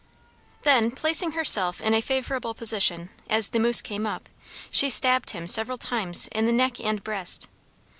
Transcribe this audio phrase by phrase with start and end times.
[0.63, 4.29] Then, placing herself in a favorable position, as the moose came up,
[4.71, 7.47] she stabbed him several times in the neck and breast.